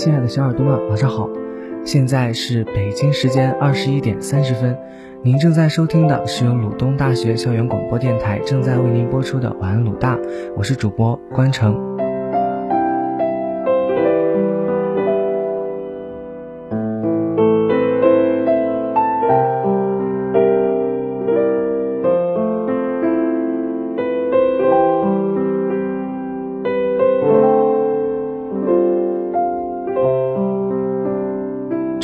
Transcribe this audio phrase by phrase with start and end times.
[0.00, 1.28] 亲爱的小耳朵们，晚上好！
[1.84, 4.74] 现在是北京时间二十一点三十分，
[5.22, 10.18] 您正在收听的是由鲁东大学校园广播电台正在为您播出的晚安鲁大，
[10.56, 11.89] 我是主播关成。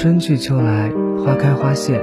[0.06, 2.01] 春去秋来，花开花谢。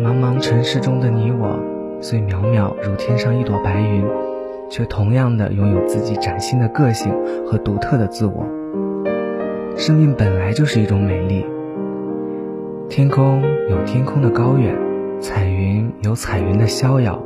[0.00, 1.58] 茫茫尘世中的你我，
[2.00, 4.04] 虽渺渺如天上一朵白云，
[4.70, 7.12] 却同样的拥有自己崭新的个性
[7.44, 8.46] 和独特的自我。
[9.74, 11.44] 生命本来就是一种美丽。
[12.88, 14.76] 天空有天空的高远，
[15.18, 17.20] 彩云有彩云的逍遥，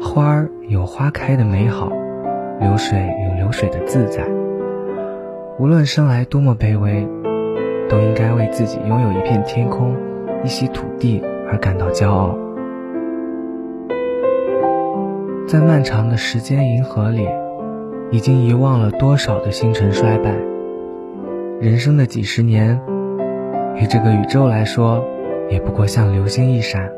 [0.00, 1.90] 花儿有花开的美好，
[2.60, 2.96] 流水
[3.28, 4.28] 有流水的自在。
[5.58, 7.04] 无论生来多么卑微。
[7.88, 9.94] 都应该为自己拥有一片天空、
[10.42, 12.38] 一席土地而感到骄傲。
[15.46, 17.28] 在漫长的时间银河里，
[18.10, 20.34] 已经遗忘了多少的星辰衰败。
[21.60, 22.80] 人生的几十年，
[23.76, 25.04] 于这个宇宙来说，
[25.48, 26.90] 也不过像流星一闪。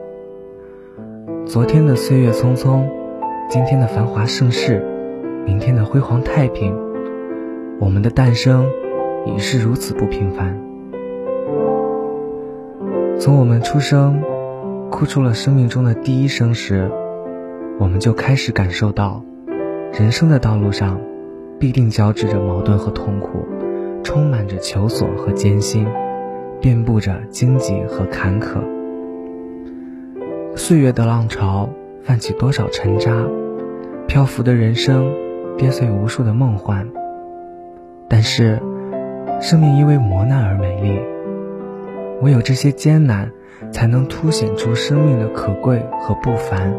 [1.45, 2.83] 昨天的岁月匆匆，
[3.49, 4.85] 今天的繁华盛世，
[5.45, 6.75] 明天的辉煌太平，
[7.79, 8.67] 我们的诞生
[9.27, 10.66] 已是如此不平凡。
[13.19, 14.21] 从我们出生，
[14.91, 16.91] 哭出了生命中的第一声时，
[17.79, 19.23] 我们就开始感受到，
[19.99, 21.01] 人生的道路上，
[21.59, 23.47] 必定交织着矛盾和痛苦，
[24.05, 25.87] 充满着求索和艰辛，
[26.61, 28.59] 遍布着荆棘和坎坷。
[30.55, 31.71] 岁月的浪潮
[32.05, 33.27] 泛起多少沉渣，
[34.07, 35.11] 漂浮的人生
[35.57, 36.87] 跌碎无数的梦幻。
[38.09, 38.61] 但是，
[39.41, 41.01] 生命因为磨难而美丽。
[42.23, 43.31] 唯有这些艰难，
[43.71, 46.75] 才能凸显出生命的可贵和不凡，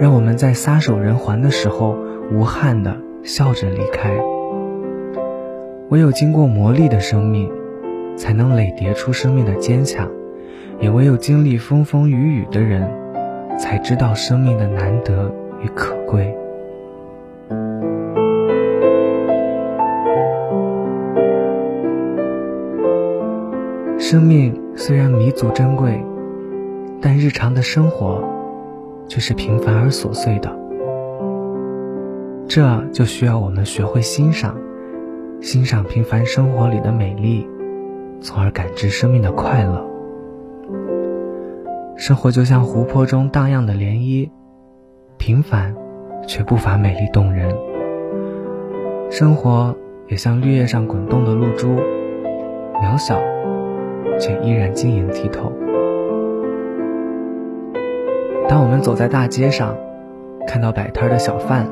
[0.00, 1.96] 让我们在撒手人寰的时候，
[2.32, 4.10] 无憾的笑着离开。
[5.90, 7.50] 唯有经过磨砺的生命，
[8.16, 10.06] 才能累叠出生命的坚强；
[10.80, 12.90] 也唯有经历风风雨雨的人，
[13.58, 15.30] 才知道生命的难得
[15.62, 16.34] 与可贵。
[24.12, 26.04] 生命虽然弥足珍贵，
[27.00, 28.22] 但日常的生活
[29.08, 30.54] 却是平凡而琐碎的。
[32.46, 34.54] 这就需要我们学会欣赏，
[35.40, 37.48] 欣赏平凡生活里的美丽，
[38.20, 39.82] 从而感知生命的快乐。
[41.96, 44.28] 生活就像湖泊中荡漾的涟漪，
[45.16, 45.74] 平凡
[46.26, 47.50] 却不乏美丽动人。
[49.10, 49.74] 生活
[50.08, 51.68] 也像绿叶上滚动的露珠，
[52.74, 53.18] 渺小。
[54.18, 55.52] 却依然晶莹剔透。
[58.48, 59.76] 当我们走在大街上，
[60.46, 61.66] 看到摆摊的小贩，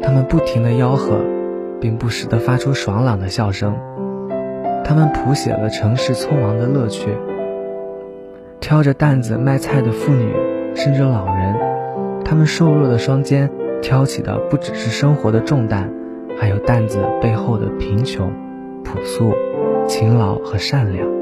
[0.00, 1.18] 他们不停的吆喝，
[1.80, 3.76] 并不时的发出爽朗的笑声。
[4.84, 7.10] 他们谱写了城市匆忙的乐趣。
[8.60, 10.32] 挑着担子卖菜的妇女，
[10.74, 11.54] 甚至老人，
[12.24, 13.50] 他们瘦弱的双肩
[13.82, 15.92] 挑起的不只是生活的重担，
[16.38, 18.32] 还有担子背后的贫穷、
[18.82, 19.32] 朴素、
[19.86, 21.15] 勤劳和善良。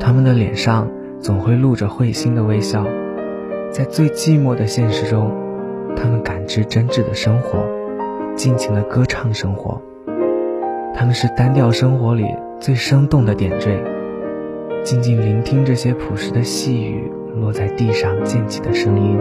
[0.00, 0.88] 他们的脸上
[1.20, 2.84] 总会露着会心的微笑，
[3.70, 5.30] 在最寂寞的现实中，
[5.96, 7.58] 他们感知真挚的生活，
[8.34, 9.80] 尽情的歌唱生活。
[10.94, 12.24] 他们是单调生活里
[12.58, 13.82] 最生动的点缀，
[14.82, 19.18] 静静聆听这些朴实的细雨落在地上溅起的声音，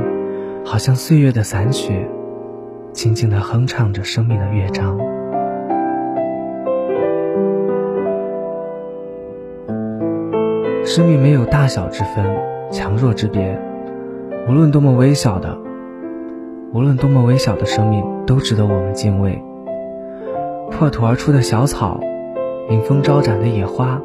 [0.64, 2.08] 好像岁月的散曲，
[2.94, 4.98] 轻轻地哼唱着生命的乐章。
[10.88, 12.26] 生命没有大小之分，
[12.72, 13.60] 强弱之别，
[14.48, 15.58] 无论多么微小的，
[16.72, 19.44] 无论多么微小的生命，都值得我们敬畏。
[20.72, 22.00] 破土而出的小草，
[22.70, 24.02] 迎风招展的野花，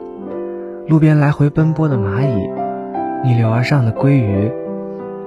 [0.88, 2.50] 路边来回奔波的蚂蚁，
[3.22, 4.50] 逆流而上的鲑鱼，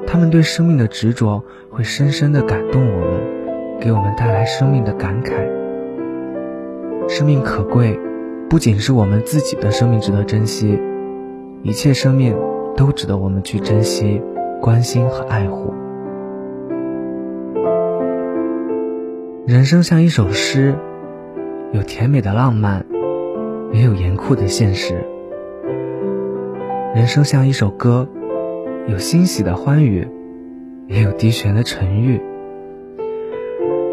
[0.06, 1.42] 它们对生命的执着，
[1.72, 5.32] 会深深地感动我们，给我们带来生命的感慨。
[7.08, 7.98] 生命可贵，
[8.50, 10.78] 不仅是我们自己的生命值得珍惜。
[11.66, 12.38] 一切生命
[12.78, 14.22] 都值得我们去珍惜、
[14.62, 15.74] 关心和爱护。
[19.48, 20.76] 人生像一首诗，
[21.72, 22.86] 有甜美的浪漫，
[23.74, 25.04] 也有严酷的现实。
[26.94, 28.08] 人生像一首歌，
[28.88, 30.08] 有欣喜的欢愉，
[30.86, 32.22] 也有低悬的沉郁。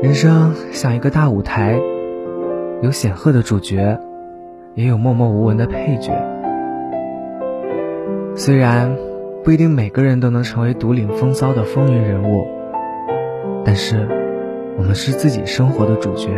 [0.03, 1.81] 人生像一个大舞台，
[2.83, 3.99] 有显赫的主角，
[4.75, 6.13] 也有默默无闻的配角。
[8.35, 8.97] 虽然
[9.45, 12.47] 不一定每个人都能成为独领风骚的风云人物，
[13.65, 14.09] 但是
[14.79, 16.29] 我们是自己生活的主角。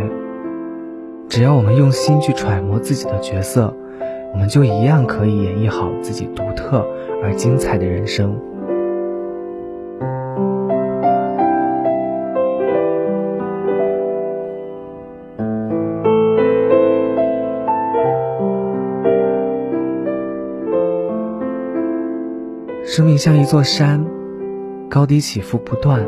[1.29, 3.73] 只要我们用心去揣摩自己的角色，
[4.33, 6.85] 我们就一样可以演绎好自己独特
[7.23, 8.37] 而精彩的人生。
[23.17, 24.05] 像一座山，
[24.89, 26.05] 高低起伏不断，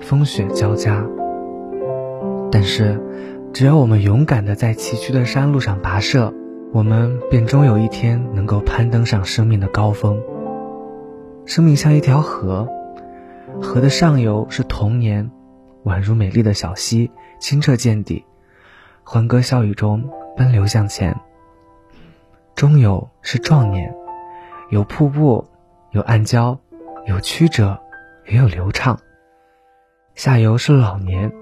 [0.00, 1.04] 风雪交加。
[2.50, 3.00] 但是，
[3.52, 6.32] 只要我们勇敢地在崎岖的山路上跋涉，
[6.72, 10.20] 我们便终有一天能够攀登上生命的高峰。
[11.46, 12.68] 生命像一条河，
[13.62, 15.30] 河的上游是童年，
[15.84, 18.24] 宛如美丽的小溪，清澈见底，
[19.04, 21.12] 欢歌笑语中奔流向前；
[22.54, 23.94] 中游是壮年，
[24.70, 25.44] 有瀑布。
[25.90, 26.58] 有暗礁，
[27.06, 27.78] 有曲折，
[28.26, 28.98] 也有流畅。
[30.14, 31.32] 下游是老年，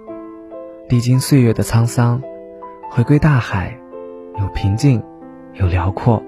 [0.88, 2.22] 历经岁月的沧桑，
[2.92, 3.76] 回归大海，
[4.38, 5.02] 有平静，
[5.54, 6.22] 有辽阔，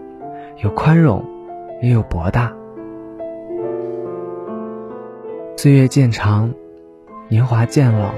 [0.64, 1.24] 有宽容，
[1.80, 2.52] 也有博大。
[5.56, 6.52] 岁月渐长，
[7.28, 8.10] 年华渐老，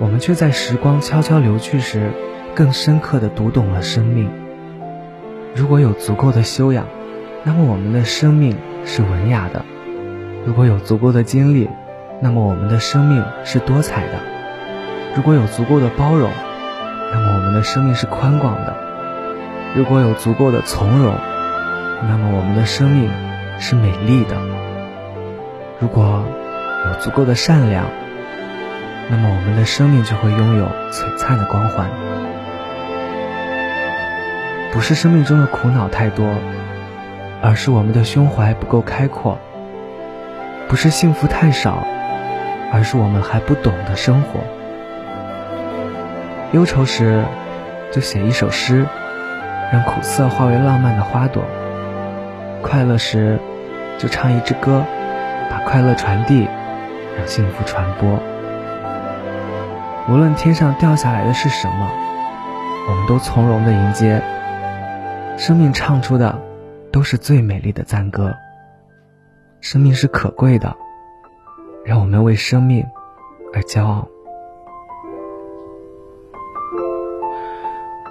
[0.00, 2.10] 我们却在时光悄悄流去时，
[2.56, 4.28] 更深刻的读懂了生命。
[5.54, 6.88] 如果有足够的修养，
[7.44, 8.56] 那么我们的生命。
[8.86, 9.62] 是文雅的。
[10.46, 11.68] 如果有足够的经历，
[12.20, 14.12] 那么我们的生命是多彩的；
[15.16, 16.30] 如果有足够的包容，
[17.12, 18.72] 那么我们的生命是宽广的；
[19.74, 21.14] 如果有足够的从容，
[22.08, 23.10] 那么我们的生命
[23.58, 24.36] 是美丽的；
[25.80, 26.24] 如果
[26.86, 27.84] 有足够的善良，
[29.10, 31.90] 那么我们的生命就会拥有璀璨的光环。
[34.72, 36.24] 不是生命中的苦恼太多。
[37.42, 39.38] 而是我们的胸怀不够开阔，
[40.68, 41.86] 不是幸福太少，
[42.72, 44.40] 而是我们还不懂得生活。
[46.52, 47.24] 忧愁时，
[47.92, 48.86] 就写一首诗，
[49.72, 51.42] 让苦涩化为浪漫的花朵；
[52.62, 53.38] 快乐时，
[53.98, 54.82] 就唱一支歌，
[55.50, 56.48] 把快乐传递，
[57.16, 58.18] 让幸福传播。
[60.08, 61.90] 无论天上掉下来的是什么，
[62.88, 64.22] 我们都从容的迎接。
[65.36, 66.40] 生命唱出的。
[66.96, 68.34] 都是最美丽的赞歌。
[69.60, 70.74] 生命是可贵的，
[71.84, 72.86] 让我们为生命
[73.52, 74.08] 而骄傲。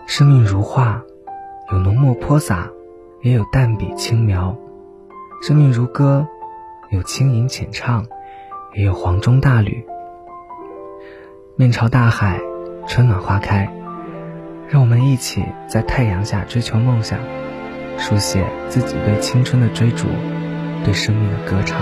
[0.05, 1.01] 生命如画，
[1.71, 2.69] 有浓墨泼洒，
[3.23, 4.55] 也有淡笔轻描；
[5.41, 6.27] 生命如歌，
[6.91, 8.05] 有轻吟浅唱，
[8.75, 9.83] 也有黄钟大吕。
[11.55, 12.39] 面朝大海，
[12.85, 13.67] 春暖花开，
[14.67, 17.17] 让我们一起在太阳下追求梦想。
[17.97, 20.07] 书写自己对青春的追逐，
[20.83, 21.81] 对生命的歌唱。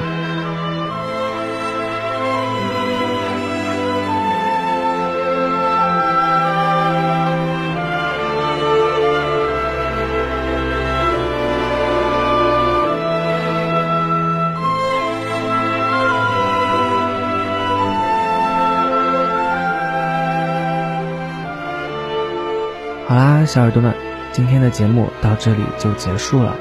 [23.06, 24.13] 好啦，小耳朵们。
[24.34, 26.56] 今天的节目到这里就结束了。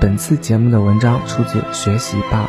[0.00, 2.48] 本次节目的文章出自学习吧。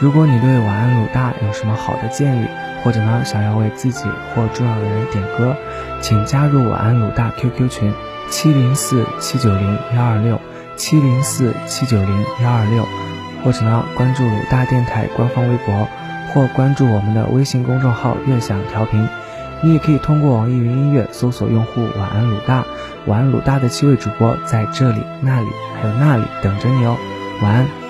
[0.00, 2.46] 如果你对晚安鲁大有什么好的建议，
[2.82, 5.54] 或者呢想要为自己或重要的人点歌，
[6.00, 7.92] 请加入晚安鲁大 QQ 群
[8.30, 10.40] 七零四七九零幺二六
[10.76, 12.82] 七零四七九零幺二六，
[13.44, 15.86] 或者呢关注鲁大电台官方微博，
[16.32, 19.06] 或关注我们的微信公众号悦享调频。
[19.64, 22.64] 你也可以通过网易云音乐搜索用户晚安鲁大。
[23.06, 25.46] 晚安鲁大的七位主播在这里、那里
[25.80, 26.96] 还有那里等着你哦，
[27.42, 27.81] 晚安。